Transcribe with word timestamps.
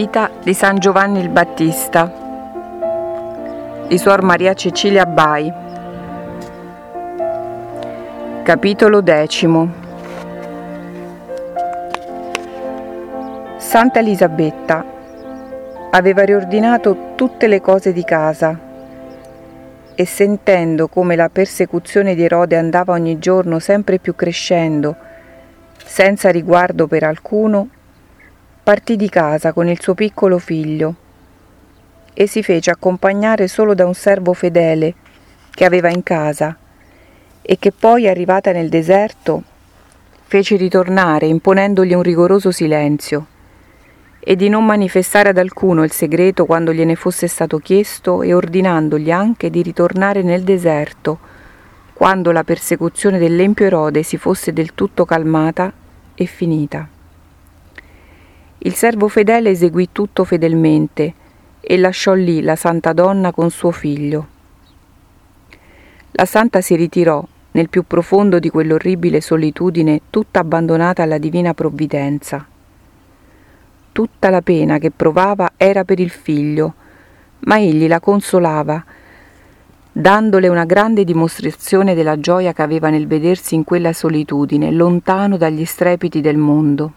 vita 0.00 0.30
di 0.44 0.54
San 0.54 0.78
Giovanni 0.78 1.18
il 1.18 1.28
Battista. 1.28 2.12
Di 3.88 3.98
Suor 3.98 4.22
Maria 4.22 4.54
Cecilia 4.54 5.04
Bai. 5.06 5.52
Capitolo 8.44 9.00
decimo. 9.00 9.72
Santa 13.56 13.98
Elisabetta 13.98 14.84
aveva 15.90 16.22
riordinato 16.22 17.14
tutte 17.16 17.48
le 17.48 17.60
cose 17.60 17.92
di 17.92 18.04
casa 18.04 18.56
e 19.96 20.06
sentendo 20.06 20.86
come 20.86 21.16
la 21.16 21.28
persecuzione 21.28 22.14
di 22.14 22.22
Erode 22.22 22.56
andava 22.56 22.92
ogni 22.92 23.18
giorno 23.18 23.58
sempre 23.58 23.98
più 23.98 24.14
crescendo, 24.14 24.94
senza 25.84 26.30
riguardo 26.30 26.86
per 26.86 27.02
alcuno, 27.02 27.70
partì 28.68 28.96
di 28.96 29.08
casa 29.08 29.54
con 29.54 29.66
il 29.66 29.80
suo 29.80 29.94
piccolo 29.94 30.36
figlio 30.36 30.94
e 32.12 32.26
si 32.26 32.42
fece 32.42 32.70
accompagnare 32.70 33.48
solo 33.48 33.72
da 33.72 33.86
un 33.86 33.94
servo 33.94 34.34
fedele 34.34 34.94
che 35.52 35.64
aveva 35.64 35.88
in 35.88 36.02
casa 36.02 36.54
e 37.40 37.58
che 37.58 37.72
poi, 37.72 38.06
arrivata 38.06 38.52
nel 38.52 38.68
deserto, 38.68 39.42
fece 40.26 40.56
ritornare 40.56 41.24
imponendogli 41.24 41.94
un 41.94 42.02
rigoroso 42.02 42.50
silenzio 42.50 43.26
e 44.20 44.36
di 44.36 44.50
non 44.50 44.66
manifestare 44.66 45.30
ad 45.30 45.38
alcuno 45.38 45.82
il 45.82 45.92
segreto 45.92 46.44
quando 46.44 46.74
gliene 46.74 46.94
fosse 46.94 47.26
stato 47.26 47.56
chiesto 47.56 48.20
e 48.20 48.34
ordinandogli 48.34 49.10
anche 49.10 49.48
di 49.48 49.62
ritornare 49.62 50.20
nel 50.20 50.42
deserto 50.42 51.18
quando 51.94 52.32
la 52.32 52.44
persecuzione 52.44 53.16
dell'empio 53.16 53.64
Erode 53.64 54.02
si 54.02 54.18
fosse 54.18 54.52
del 54.52 54.74
tutto 54.74 55.06
calmata 55.06 55.72
e 56.14 56.26
finita. 56.26 56.96
Il 58.60 58.74
servo 58.74 59.06
fedele 59.06 59.50
eseguì 59.50 59.90
tutto 59.92 60.24
fedelmente 60.24 61.14
e 61.60 61.76
lasciò 61.78 62.14
lì 62.14 62.42
la 62.42 62.56
santa 62.56 62.92
donna 62.92 63.30
con 63.30 63.50
suo 63.50 63.70
figlio. 63.70 64.26
La 66.12 66.24
santa 66.24 66.60
si 66.60 66.74
ritirò 66.74 67.24
nel 67.52 67.68
più 67.68 67.84
profondo 67.84 68.40
di 68.40 68.50
quell'orribile 68.50 69.20
solitudine 69.20 70.00
tutta 70.10 70.40
abbandonata 70.40 71.04
alla 71.04 71.18
divina 71.18 71.54
provvidenza. 71.54 72.44
Tutta 73.92 74.28
la 74.28 74.42
pena 74.42 74.78
che 74.78 74.90
provava 74.90 75.52
era 75.56 75.84
per 75.84 76.00
il 76.00 76.10
figlio, 76.10 76.74
ma 77.40 77.60
egli 77.60 77.86
la 77.86 78.00
consolava, 78.00 78.84
dandole 79.92 80.48
una 80.48 80.64
grande 80.64 81.04
dimostrazione 81.04 81.94
della 81.94 82.18
gioia 82.18 82.52
che 82.52 82.62
aveva 82.62 82.90
nel 82.90 83.06
vedersi 83.06 83.54
in 83.54 83.62
quella 83.62 83.92
solitudine, 83.92 84.72
lontano 84.72 85.36
dagli 85.36 85.64
strepiti 85.64 86.20
del 86.20 86.36
mondo. 86.36 86.92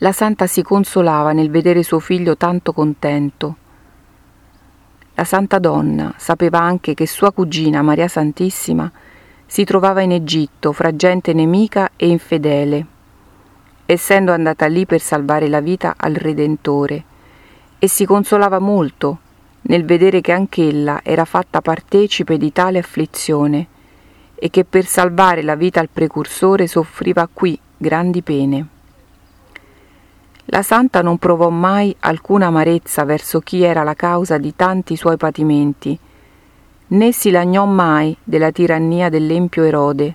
La 0.00 0.12
santa 0.12 0.46
si 0.46 0.62
consolava 0.62 1.32
nel 1.32 1.48
vedere 1.48 1.82
suo 1.82 2.00
figlio 2.00 2.36
tanto 2.36 2.74
contento. 2.74 3.56
La 5.14 5.24
santa 5.24 5.58
donna 5.58 6.12
sapeva 6.18 6.60
anche 6.60 6.92
che 6.92 7.06
sua 7.06 7.32
cugina 7.32 7.80
Maria 7.80 8.06
Santissima 8.06 8.92
si 9.46 9.64
trovava 9.64 10.02
in 10.02 10.12
Egitto 10.12 10.72
fra 10.72 10.94
gente 10.94 11.32
nemica 11.32 11.92
e 11.96 12.08
infedele, 12.08 12.86
essendo 13.86 14.32
andata 14.32 14.66
lì 14.66 14.84
per 14.84 15.00
salvare 15.00 15.48
la 15.48 15.60
vita 15.60 15.94
al 15.96 16.12
Redentore, 16.12 17.04
e 17.78 17.88
si 17.88 18.04
consolava 18.04 18.58
molto 18.58 19.20
nel 19.62 19.86
vedere 19.86 20.20
che 20.20 20.32
anch'ella 20.32 21.00
era 21.02 21.24
fatta 21.24 21.62
partecipe 21.62 22.36
di 22.36 22.52
tale 22.52 22.80
afflizione 22.80 23.66
e 24.34 24.50
che 24.50 24.66
per 24.66 24.84
salvare 24.84 25.42
la 25.42 25.54
vita 25.54 25.80
al 25.80 25.88
precursore 25.90 26.66
soffriva 26.66 27.26
qui 27.32 27.58
grandi 27.78 28.20
pene. 28.20 28.74
La 30.50 30.62
santa 30.62 31.02
non 31.02 31.18
provò 31.18 31.48
mai 31.48 31.94
alcuna 32.00 32.46
amarezza 32.46 33.04
verso 33.04 33.40
chi 33.40 33.62
era 33.62 33.82
la 33.82 33.94
causa 33.94 34.38
di 34.38 34.54
tanti 34.54 34.94
suoi 34.94 35.16
patimenti, 35.16 35.98
né 36.88 37.12
si 37.12 37.30
lagnò 37.32 37.64
mai 37.64 38.16
della 38.22 38.52
tirannia 38.52 39.08
dell'empio 39.08 39.64
Erode, 39.64 40.14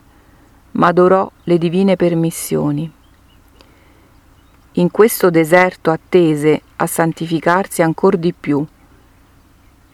ma 0.72 0.88
adorò 0.88 1.30
le 1.44 1.58
divine 1.58 1.98
permissioni. 1.98 2.90
In 4.76 4.90
questo 4.90 5.30
deserto 5.30 5.92
attese 5.92 6.62
a 6.78 6.88
santificarsi 6.88 7.82
ancor 7.82 8.16
di 8.16 8.34
più. 8.34 8.66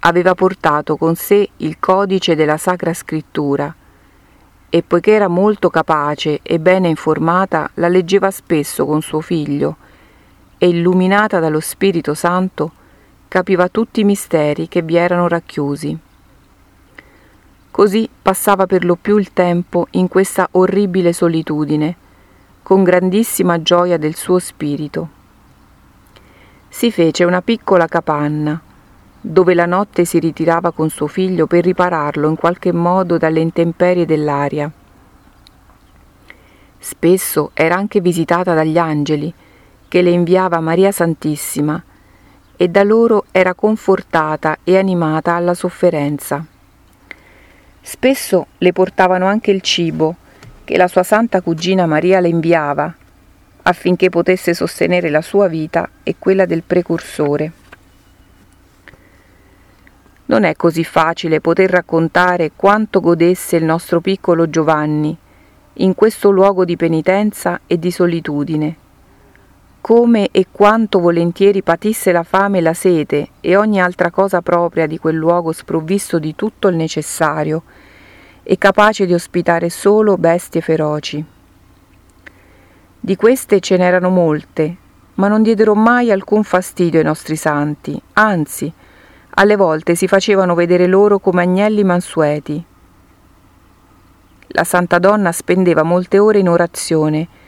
Aveva 0.02 0.36
portato 0.36 0.98
con 0.98 1.16
sé 1.16 1.50
il 1.58 1.80
codice 1.80 2.36
della 2.36 2.58
Sacra 2.58 2.94
Scrittura 2.94 3.74
e 4.70 4.84
poiché 4.84 5.14
era 5.14 5.28
molto 5.28 5.72
capace 5.72 6.42
e 6.44 6.60
bene 6.60 6.90
informata, 6.90 7.72
la 7.76 7.88
leggeva 7.88 8.30
spesso 8.30 8.86
con 8.86 9.02
suo 9.02 9.22
figlio, 9.22 9.78
e 10.58 10.68
illuminata 10.70 11.40
dallo 11.40 11.60
Spirito 11.60 12.14
Santo 12.14 12.72
capiva 13.28 13.68
tutti 13.68 14.02
i 14.02 14.04
misteri 14.04 14.68
che 14.68 14.82
vi 14.82 14.96
erano 14.96 15.28
racchiusi. 15.28 15.98
Così 17.70 18.10
passava 18.22 18.66
per 18.66 18.84
lo 18.84 18.96
più 18.96 19.18
il 19.18 19.34
tempo 19.34 19.88
in 19.92 20.08
questa 20.08 20.48
orribile 20.52 21.14
solitudine, 21.14 21.96
con 22.64 22.84
grandissima 22.84 23.62
gioia 23.62 23.98
del 23.98 24.16
suo 24.16 24.40
spirito. 24.40 25.10
Si 26.70 26.92
fece 26.92 27.24
una 27.24 27.42
piccola 27.42 27.88
capanna, 27.88 28.60
dove 29.22 29.54
la 29.54 29.66
notte 29.66 30.06
si 30.06 30.20
ritirava 30.20 30.72
con 30.72 30.90
suo 30.90 31.08
figlio 31.08 31.46
per 31.46 31.64
ripararlo 31.64 32.28
in 32.30 32.36
qualche 32.36 32.72
modo 32.72 33.18
dalle 33.18 33.42
intemperie 33.42 34.06
dell'aria. 34.06 34.72
Spesso 36.80 37.52
era 37.54 37.76
anche 37.76 38.02
visitata 38.02 38.54
dagli 38.54 38.78
angeli, 38.78 39.34
che 39.88 40.02
le 40.02 40.10
inviava 40.10 40.60
Maria 40.60 40.92
Santissima 40.92 41.82
e 42.56 42.68
da 42.68 42.84
loro 42.84 43.26
era 43.32 43.54
confortata 43.54 44.58
e 44.64 44.78
animata 44.78 45.34
alla 45.34 45.54
sofferenza. 45.54 46.44
Spesso 47.82 48.48
le 48.58 48.74
portavano 48.74 49.28
anche 49.28 49.52
il 49.52 49.62
cibo 49.62 50.16
che 50.64 50.76
la 50.76 50.88
sua 50.88 51.04
santa 51.04 51.42
cugina 51.42 51.86
Maria 51.86 52.20
le 52.20 52.28
inviava 52.28 52.94
affinché 53.62 54.10
potesse 54.10 54.54
sostenere 54.54 55.10
la 55.10 55.22
sua 55.22 55.48
vita 55.48 55.90
e 56.04 56.16
quella 56.18 56.46
del 56.46 56.64
precursore. 56.64 57.52
Non 60.26 60.44
è 60.44 60.56
così 60.56 60.84
facile 60.84 61.40
poter 61.40 61.70
raccontare 61.70 62.52
quanto 62.56 63.00
godesse 63.00 63.56
il 63.56 63.64
nostro 63.64 64.02
piccolo 64.02 64.50
Giovanni 64.50 65.16
in 65.80 65.96
questo 65.96 66.32
luogo 66.32 66.66
di 66.66 66.76
penitenza 66.76 67.62
e 67.68 67.78
di 67.78 67.92
solitudine 67.92 68.76
come 69.88 70.28
e 70.32 70.48
quanto 70.52 71.00
volentieri 71.00 71.64
patisse 71.64 72.12
la 72.12 72.24
fame 72.24 72.58
e 72.58 72.62
la 72.62 72.74
sete 72.74 73.30
e 73.40 73.56
ogni 73.56 73.80
altra 73.80 74.12
cosa 74.12 74.42
propria 74.42 74.86
di 74.86 74.98
quel 74.98 75.16
luogo 75.16 75.54
sprovvisto 75.54 76.20
di 76.20 76.36
tutto 76.36 76.68
il 76.68 76.76
necessario 76.76 77.64
e 78.44 78.58
capace 78.58 79.06
di 79.06 79.14
ospitare 79.14 79.70
solo 79.70 80.18
bestie 80.18 80.60
feroci. 80.60 81.24
Di 83.00 83.16
queste 83.16 83.62
ce 83.62 83.78
n'erano 83.78 84.10
molte, 84.10 84.76
ma 85.14 85.30
non 85.30 85.42
diedero 85.42 85.74
mai 85.74 86.12
alcun 86.12 86.44
fastidio 86.44 87.00
ai 87.00 87.06
nostri 87.06 87.38
santi, 87.38 87.98
anzi, 88.12 88.70
alle 89.36 89.56
volte 89.56 89.96
si 89.96 90.10
facevano 90.10 90.54
vedere 90.54 90.86
loro 90.88 91.20
come 91.20 91.44
agnelli 91.44 91.86
mansueti. 91.86 92.62
La 94.48 94.66
Santa 94.66 95.00
Donna 95.00 95.32
spendeva 95.32 95.84
molte 95.84 96.20
ore 96.20 96.40
in 96.40 96.50
orazione, 96.50 97.46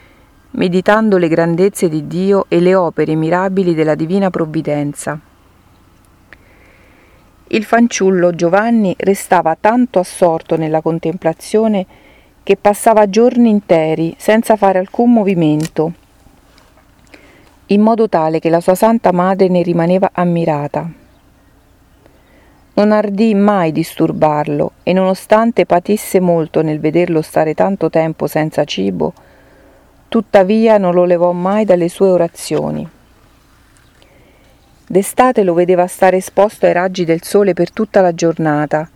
meditando 0.52 1.18
le 1.18 1.28
grandezze 1.28 1.88
di 1.90 2.08
Dio 2.08 2.46
e 2.48 2.60
le 2.60 2.76
opere 2.76 3.16
mirabili 3.16 3.74
della 3.74 3.96
divina 3.96 4.30
provvidenza. 4.30 5.20
Il 7.52 7.64
fanciullo 7.64 8.36
Giovanni 8.36 8.96
restava 8.98 9.58
tanto 9.60 10.00
assorto 10.00 10.56
nella 10.56 10.82
contemplazione 10.82 11.86
che 12.44 12.58
passava 12.58 13.10
giorni 13.10 13.50
interi 13.50 14.16
senza 14.18 14.56
fare 14.56 14.80
alcun 14.80 15.12
movimento, 15.12 15.94
in 17.68 17.82
modo 17.82 18.10
tale 18.10 18.40
che 18.40 18.50
la 18.50 18.62
sua 18.62 18.76
santa 18.76 19.12
madre 19.12 19.48
ne 19.48 19.62
rimaneva 19.62 20.12
ammirata. 20.14 20.90
Non 22.74 22.92
ardì 22.92 23.34
mai 23.36 23.72
disturbarlo 23.72 24.72
e 24.84 24.94
nonostante 24.94 25.66
patisse 25.66 26.20
molto 26.20 26.62
nel 26.62 26.80
vederlo 26.80 27.22
stare 27.22 27.54
tanto 27.54 27.90
tempo 27.90 28.26
senza 28.26 28.64
cibo, 28.64 29.14
tuttavia 30.10 30.78
non 30.78 30.94
lo 30.94 31.06
levò 31.06 31.32
mai 31.32 31.64
dalle 31.64 31.88
sue 31.88 32.10
orazioni. 32.10 32.88
D'estate 34.86 35.44
lo 35.44 35.54
vedeva 35.54 35.86
stare 35.86 36.18
esposto 36.18 36.66
ai 36.66 36.74
raggi 36.74 37.06
del 37.06 37.22
sole 37.24 37.54
per 37.54 37.72
tutta 37.72 38.02
la 38.02 38.14
giornata 38.14 38.90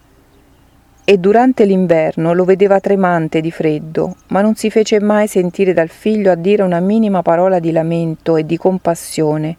e 1.05 1.17
durante 1.17 1.65
l'inverno 1.65 2.33
lo 2.33 2.45
vedeva 2.45 2.79
tremante 2.79 3.41
di 3.41 3.51
freddo, 3.51 4.15
ma 4.29 4.41
non 4.41 4.55
si 4.55 4.71
fece 4.71 4.99
mai 4.99 5.27
sentire 5.27 5.71
dal 5.73 5.89
figlio 5.89 6.31
a 6.31 6.35
dire 6.35 6.63
una 6.63 6.79
minima 6.79 7.21
parola 7.21 7.59
di 7.59 7.71
lamento 7.71 8.35
e 8.35 8.45
di 8.45 8.57
compassione 8.57 9.55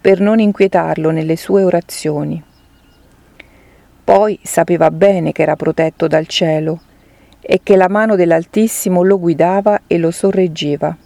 per 0.00 0.20
non 0.20 0.40
inquietarlo 0.40 1.10
nelle 1.10 1.36
sue 1.36 1.62
orazioni. 1.62 2.42
Poi 4.02 4.38
sapeva 4.42 4.90
bene 4.90 5.32
che 5.32 5.42
era 5.42 5.54
protetto 5.54 6.08
dal 6.08 6.26
cielo 6.26 6.80
e 7.46 7.60
che 7.62 7.76
la 7.76 7.88
mano 7.88 8.16
dell'Altissimo 8.16 9.02
lo 9.02 9.18
guidava 9.18 9.82
e 9.86 9.98
lo 9.98 10.10
sorreggeva. 10.10 10.96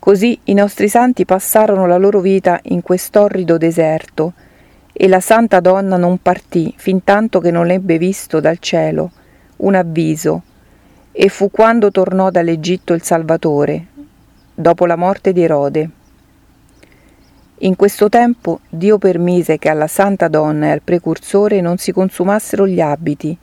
Così 0.00 0.38
i 0.44 0.54
nostri 0.54 0.88
santi 0.88 1.24
passarono 1.24 1.86
la 1.86 1.96
loro 1.96 2.20
vita 2.20 2.58
in 2.64 2.82
quest'orrido 2.82 3.56
deserto, 3.56 4.32
e 4.92 5.08
la 5.08 5.20
santa 5.20 5.60
donna 5.60 5.96
non 5.96 6.18
partì 6.22 6.72
fin 6.76 7.04
tanto 7.04 7.38
che 7.38 7.50
non 7.50 7.70
ebbe 7.70 7.98
visto 7.98 8.40
dal 8.40 8.58
cielo 8.58 9.10
un 9.58 9.74
avviso, 9.74 10.42
e 11.12 11.28
fu 11.28 11.50
quando 11.50 11.90
tornò 11.90 12.30
dall'Egitto 12.30 12.94
il 12.94 13.02
Salvatore, 13.02 13.86
dopo 14.54 14.86
la 14.86 14.96
morte 14.96 15.32
di 15.32 15.42
Erode. 15.42 15.90
In 17.60 17.76
questo 17.76 18.08
tempo 18.08 18.60
Dio 18.68 18.98
permise 18.98 19.58
che 19.58 19.68
alla 19.68 19.86
santa 19.86 20.28
donna 20.28 20.66
e 20.66 20.70
al 20.70 20.82
precursore 20.82 21.60
non 21.60 21.78
si 21.78 21.92
consumassero 21.92 22.66
gli 22.66 22.80
abiti 22.80 23.36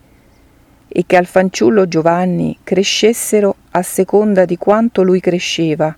e 0.96 1.06
che 1.08 1.18
al 1.18 1.26
fanciullo 1.26 1.88
Giovanni 1.88 2.60
crescessero 2.64 3.56
a 3.72 3.82
seconda 3.82 4.46
di 4.46 4.60
quanto 4.60 5.02
lui 5.02 5.20
cresceva, 5.20 5.96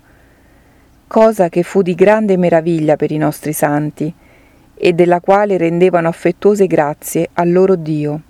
cosa 1.06 1.50
che 1.50 1.62
fu 1.62 1.82
di 1.82 1.94
grande 1.94 2.38
meraviglia 2.38 2.96
per 2.96 3.10
i 3.10 3.18
nostri 3.18 3.52
santi 3.52 4.10
e 4.74 4.92
della 4.94 5.20
quale 5.20 5.58
rendevano 5.58 6.08
affettuose 6.08 6.66
grazie 6.66 7.28
al 7.34 7.52
loro 7.52 7.74
Dio. 7.74 8.20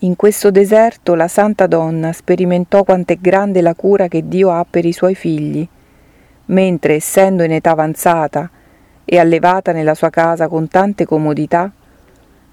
In 0.00 0.16
questo 0.16 0.50
deserto 0.50 1.14
la 1.14 1.28
santa 1.28 1.66
donna 1.66 2.12
sperimentò 2.12 2.84
quanto 2.84 3.14
è 3.14 3.16
grande 3.18 3.62
la 3.62 3.74
cura 3.74 4.08
che 4.08 4.28
Dio 4.28 4.50
ha 4.50 4.66
per 4.68 4.84
i 4.84 4.92
suoi 4.92 5.14
figli, 5.14 5.66
mentre 6.46 6.96
essendo 6.96 7.42
in 7.42 7.52
età 7.52 7.70
avanzata 7.70 8.50
e 9.06 9.18
allevata 9.18 9.72
nella 9.72 9.94
sua 9.94 10.10
casa 10.10 10.46
con 10.48 10.68
tante 10.68 11.06
comodità, 11.06 11.72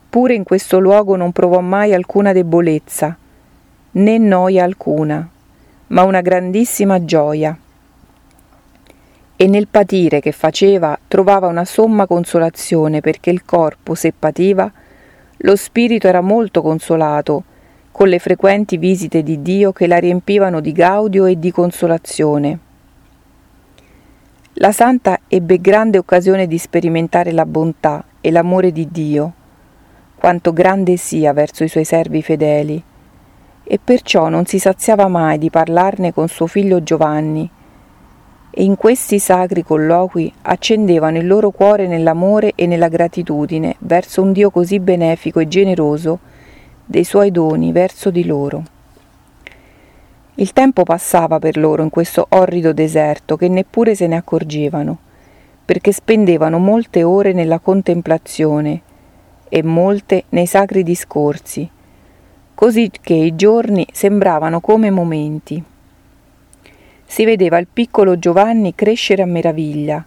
pure 0.09 0.33
in 0.33 0.43
questo 0.43 0.79
luogo 0.79 1.15
non 1.15 1.31
provò 1.31 1.59
mai 1.59 1.93
alcuna 1.93 2.33
debolezza, 2.33 3.15
né 3.91 4.17
noia 4.17 4.63
alcuna, 4.63 5.27
ma 5.87 6.03
una 6.03 6.21
grandissima 6.21 7.05
gioia. 7.05 7.57
E 9.35 9.47
nel 9.47 9.67
patire 9.67 10.19
che 10.19 10.31
faceva 10.31 10.97
trovava 11.07 11.47
una 11.47 11.63
somma 11.63 12.07
consolazione 12.07 13.01
perché 13.01 13.29
il 13.29 13.45
corpo, 13.45 13.93
se 13.93 14.11
pativa, 14.17 14.69
lo 15.37 15.55
spirito 15.55 16.07
era 16.07 16.21
molto 16.21 16.61
consolato, 16.61 17.43
con 17.91 18.09
le 18.09 18.19
frequenti 18.19 18.77
visite 18.77 19.23
di 19.23 19.41
Dio 19.41 19.71
che 19.71 19.87
la 19.87 19.97
riempivano 19.97 20.59
di 20.59 20.71
gaudio 20.71 21.25
e 21.25 21.37
di 21.37 21.51
consolazione. 21.51 22.59
La 24.53 24.71
santa 24.71 25.19
ebbe 25.27 25.61
grande 25.61 25.97
occasione 25.97 26.47
di 26.47 26.57
sperimentare 26.57 27.31
la 27.31 27.45
bontà 27.45 28.03
e 28.19 28.31
l'amore 28.31 28.73
di 28.73 28.87
Dio, 28.91 29.33
quanto 30.19 30.53
grande 30.53 30.97
sia 30.97 31.33
verso 31.33 31.63
i 31.63 31.69
suoi 31.69 31.85
servi 31.85 32.21
fedeli, 32.21 32.83
e 33.63 33.79
perciò 33.83 34.29
non 34.29 34.45
si 34.45 34.59
saziava 34.59 35.07
mai 35.07 35.37
di 35.37 35.49
parlarne 35.49 36.13
con 36.13 36.27
suo 36.27 36.45
figlio 36.45 36.83
Giovanni, 36.83 37.49
e 38.51 38.63
in 38.63 38.75
questi 38.75 39.19
sacri 39.19 39.63
colloqui 39.63 40.31
accendevano 40.41 41.17
il 41.17 41.27
loro 41.27 41.51
cuore 41.51 41.87
nell'amore 41.87 42.51
e 42.55 42.65
nella 42.65 42.89
gratitudine 42.89 43.75
verso 43.79 44.21
un 44.21 44.33
Dio 44.33 44.49
così 44.49 44.79
benefico 44.79 45.39
e 45.39 45.47
generoso 45.47 46.19
dei 46.83 47.03
suoi 47.03 47.31
doni 47.31 47.71
verso 47.71 48.09
di 48.09 48.25
loro. 48.25 48.63
Il 50.35 50.51
tempo 50.51 50.83
passava 50.83 51.39
per 51.39 51.57
loro 51.57 51.83
in 51.83 51.89
questo 51.89 52.25
orrido 52.29 52.73
deserto 52.73 53.37
che 53.37 53.47
neppure 53.47 53.95
se 53.95 54.07
ne 54.07 54.15
accorgevano, 54.15 54.97
perché 55.63 55.91
spendevano 55.91 56.57
molte 56.57 57.03
ore 57.03 57.31
nella 57.31 57.59
contemplazione 57.59 58.81
e 59.49 59.63
molte 59.63 60.23
nei 60.29 60.45
sacri 60.45 60.83
discorsi, 60.83 61.69
così 62.55 62.89
che 63.01 63.13
i 63.13 63.35
giorni 63.35 63.85
sembravano 63.91 64.61
come 64.61 64.89
momenti 64.89 65.63
si 67.09 67.25
vedeva 67.25 67.57
il 67.57 67.65
piccolo 67.65 68.19
Giovanni 68.19 68.75
crescere 68.75 69.23
a 69.23 69.25
meraviglia, 69.25 70.05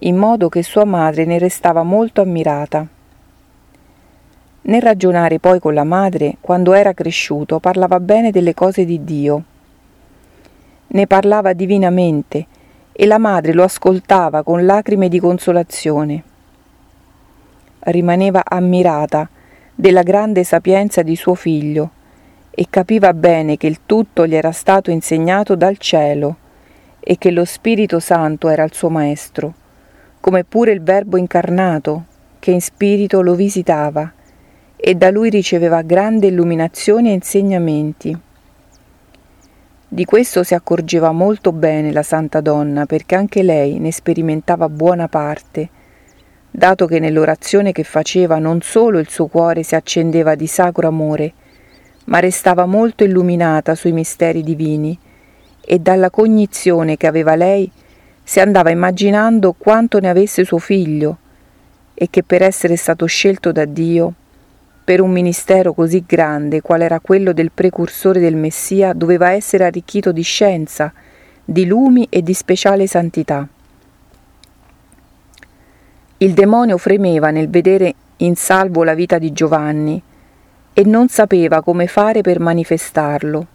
in 0.00 0.14
modo 0.14 0.50
che 0.50 0.62
sua 0.62 0.84
madre 0.84 1.24
ne 1.24 1.38
restava 1.38 1.82
molto 1.82 2.20
ammirata. 2.20 2.86
Nel 4.60 4.82
ragionare 4.82 5.38
poi 5.38 5.58
con 5.58 5.72
la 5.72 5.84
madre, 5.84 6.36
quando 6.42 6.74
era 6.74 6.92
cresciuto, 6.92 7.60
parlava 7.60 7.98
bene 7.98 8.30
delle 8.30 8.52
cose 8.52 8.84
di 8.84 9.02
Dio. 9.04 9.42
Ne 10.88 11.06
parlava 11.06 11.54
divinamente 11.54 12.46
e 12.92 13.06
la 13.06 13.18
madre 13.18 13.54
lo 13.54 13.62
ascoltava 13.62 14.42
con 14.42 14.66
lacrime 14.66 15.08
di 15.08 15.18
consolazione. 15.18 16.22
Rimaneva 17.90 18.42
ammirata 18.44 19.28
della 19.74 20.02
grande 20.02 20.44
sapienza 20.44 21.02
di 21.02 21.16
suo 21.16 21.34
figlio 21.34 21.90
e 22.50 22.66
capiva 22.68 23.14
bene 23.14 23.56
che 23.56 23.66
il 23.66 23.80
tutto 23.86 24.26
gli 24.26 24.34
era 24.34 24.52
stato 24.52 24.90
insegnato 24.90 25.54
dal 25.54 25.78
cielo 25.78 26.36
e 27.00 27.16
che 27.16 27.30
lo 27.30 27.44
Spirito 27.44 28.00
Santo 28.00 28.48
era 28.48 28.64
il 28.64 28.74
suo 28.74 28.90
maestro, 28.90 29.54
come 30.20 30.44
pure 30.44 30.72
il 30.72 30.82
Verbo 30.82 31.16
incarnato 31.16 32.04
che 32.38 32.50
in 32.50 32.60
spirito 32.60 33.22
lo 33.22 33.34
visitava 33.34 34.12
e 34.76 34.94
da 34.94 35.10
lui 35.10 35.30
riceveva 35.30 35.82
grande 35.82 36.26
illuminazioni 36.26 37.08
e 37.08 37.14
insegnamenti. 37.14 38.18
Di 39.90 40.04
questo 40.04 40.42
si 40.42 40.54
accorgeva 40.54 41.12
molto 41.12 41.52
bene 41.52 41.92
la 41.92 42.02
santa 42.02 42.40
donna 42.40 42.84
perché 42.84 43.14
anche 43.14 43.42
lei 43.42 43.78
ne 43.78 43.90
sperimentava 43.90 44.68
buona 44.68 45.08
parte, 45.08 45.70
dato 46.58 46.86
che 46.86 46.98
nell'orazione 46.98 47.72
che 47.72 47.84
faceva 47.84 48.38
non 48.38 48.60
solo 48.60 48.98
il 48.98 49.08
suo 49.08 49.28
cuore 49.28 49.62
si 49.62 49.74
accendeva 49.74 50.34
di 50.34 50.46
sacro 50.46 50.88
amore, 50.88 51.32
ma 52.04 52.18
restava 52.18 52.66
molto 52.66 53.04
illuminata 53.04 53.74
sui 53.74 53.92
misteri 53.92 54.42
divini 54.42 54.98
e 55.64 55.78
dalla 55.78 56.10
cognizione 56.10 56.96
che 56.96 57.06
aveva 57.06 57.34
lei 57.34 57.70
si 58.22 58.40
andava 58.40 58.70
immaginando 58.70 59.54
quanto 59.56 60.00
ne 60.00 60.08
avesse 60.10 60.44
suo 60.44 60.58
figlio 60.58 61.18
e 61.94 62.08
che 62.10 62.22
per 62.22 62.42
essere 62.42 62.76
stato 62.76 63.06
scelto 63.06 63.52
da 63.52 63.64
Dio 63.64 64.12
per 64.84 65.00
un 65.00 65.10
ministero 65.10 65.72
così 65.72 66.04
grande 66.06 66.60
qual 66.60 66.80
era 66.80 67.00
quello 67.00 67.32
del 67.32 67.50
precursore 67.52 68.20
del 68.20 68.36
Messia 68.36 68.94
doveva 68.94 69.30
essere 69.30 69.64
arricchito 69.64 70.12
di 70.12 70.22
scienza, 70.22 70.92
di 71.44 71.66
lumi 71.66 72.06
e 72.08 72.22
di 72.22 72.32
speciale 72.32 72.86
santità. 72.86 73.46
Il 76.20 76.32
demonio 76.32 76.78
fremeva 76.78 77.30
nel 77.30 77.48
vedere 77.48 77.94
in 78.16 78.34
salvo 78.34 78.82
la 78.82 78.94
vita 78.94 79.18
di 79.18 79.32
Giovanni 79.32 80.02
e 80.72 80.84
non 80.84 81.06
sapeva 81.06 81.62
come 81.62 81.86
fare 81.86 82.22
per 82.22 82.40
manifestarlo. 82.40 83.46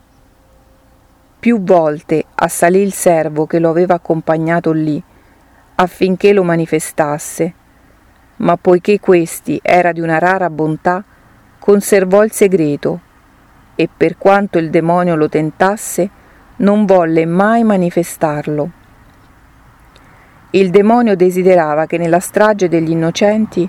Più 1.42 1.62
volte 1.62 2.24
assalì 2.36 2.80
il 2.80 2.94
servo 2.94 3.46
che 3.46 3.60
lo 3.60 3.70
aveva 3.70 3.96
accompagnato 3.96 4.72
lì 4.72 5.04
affinché 5.76 6.32
lo 6.32 6.44
manifestasse, 6.44 7.54
ma 8.38 8.56
poiché 8.56 8.98
questi 8.98 9.60
era 9.62 9.92
di 9.92 10.00
una 10.00 10.18
rara 10.18 10.50
bontà, 10.50 11.04
conservò 11.60 12.24
il 12.24 12.32
segreto 12.32 13.02
e 13.76 13.90
per 13.94 14.18
quanto 14.18 14.58
il 14.58 14.70
demonio 14.70 15.16
lo 15.16 15.28
tentasse, 15.28 16.10
non 16.58 16.86
volle 16.86 17.26
mai 17.26 17.66
manifestarlo. 17.66 18.82
Il 20.56 20.70
demonio 20.70 21.16
desiderava 21.16 21.88
che 21.88 21.98
nella 21.98 22.20
strage 22.20 22.70
degli 22.70 22.92
innocenti 22.92 23.68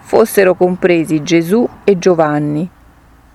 fossero 0.00 0.54
compresi 0.54 1.22
Gesù 1.22 1.64
e 1.84 1.96
Giovanni, 1.96 2.68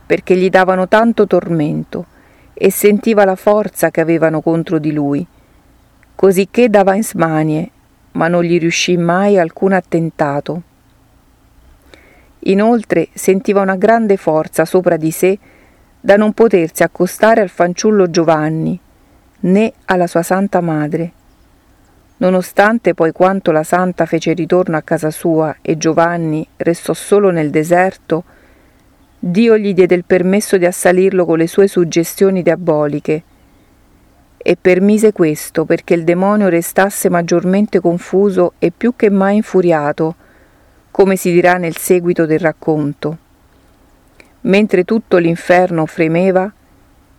perché 0.06 0.36
gli 0.36 0.50
davano 0.50 0.86
tanto 0.89 1.25
tormento 1.25 2.06
e 2.53 2.70
sentiva 2.70 3.24
la 3.24 3.38
forza 3.38 3.89
che 3.89 4.01
avevano 4.01 4.41
contro 4.41 4.79
di 4.79 4.91
lui, 4.91 5.25
cosicché 6.13 6.70
dava 6.70 6.94
in 6.94 7.06
smanie, 7.06 7.70
ma 8.12 8.27
non 8.27 8.44
gli 8.44 8.60
riuscì 8.60 8.98
mai 8.98 9.39
alcun 9.39 9.72
attentato. 9.72 10.62
Inoltre 12.39 13.08
sentiva 13.13 13.62
una 13.62 13.77
grande 13.77 14.18
forza 14.18 14.65
sopra 14.65 14.98
di 14.98 15.12
sé 15.12 15.39
da 16.01 16.18
non 16.18 16.34
potersi 16.34 16.84
accostare 16.84 17.39
al 17.39 17.50
fanciullo 17.50 18.10
Giovanni, 18.10 18.77
né 19.41 19.72
alla 19.86 20.08
sua 20.08 20.22
santa 20.22 20.60
madre. 20.60 21.13
Nonostante 22.19 22.93
poi 22.93 23.13
quanto 23.13 23.51
la 23.51 23.63
santa 23.63 24.05
fece 24.05 24.33
ritorno 24.33 24.75
a 24.75 24.81
casa 24.81 25.09
sua 25.09 25.55
e 25.61 25.77
Giovanni 25.77 26.45
restò 26.57 26.93
solo 26.93 27.29
nel 27.29 27.49
deserto, 27.49 28.23
Dio 29.17 29.57
gli 29.57 29.73
diede 29.73 29.95
il 29.95 30.03
permesso 30.03 30.57
di 30.57 30.65
assalirlo 30.65 31.25
con 31.25 31.38
le 31.38 31.47
sue 31.47 31.67
suggestioni 31.67 32.41
diaboliche 32.41 33.23
e 34.38 34.57
permise 34.59 35.13
questo 35.13 35.63
perché 35.63 35.93
il 35.93 36.03
demonio 36.03 36.49
restasse 36.49 37.09
maggiormente 37.09 37.79
confuso 37.79 38.53
e 38.59 38.71
più 38.75 38.95
che 38.97 39.09
mai 39.09 39.38
infuriato, 39.38 40.15
come 40.91 41.15
si 41.15 41.31
dirà 41.31 41.55
nel 41.55 41.77
seguito 41.77 42.25
del 42.25 42.39
racconto. 42.39 43.17
Mentre 44.41 44.83
tutto 44.83 45.17
l'inferno 45.17 45.85
fremeva, 45.85 46.51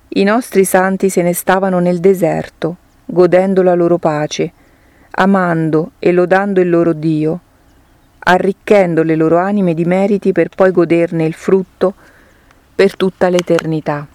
i 0.09 0.25
nostri 0.25 0.64
santi 0.64 1.09
se 1.09 1.23
ne 1.23 1.33
stavano 1.33 1.78
nel 1.78 2.00
deserto, 2.00 2.76
godendo 3.07 3.62
la 3.62 3.75
loro 3.75 3.99
pace, 3.99 4.52
amando 5.12 5.93
e 5.99 6.12
lodando 6.12 6.61
il 6.61 6.71
loro 6.71 6.93
Dio, 6.93 7.40
arricchendo 8.19 9.02
le 9.02 9.17
loro 9.17 9.38
anime 9.38 9.75
di 9.75 9.85
meriti 9.85 10.33
per 10.33 10.49
poi 10.49 10.71
goderne 10.71 11.25
il 11.25 11.35
frutto 11.35 11.95
per 12.75 12.97
tutta 12.97 13.29
l'eternità. 13.29 14.07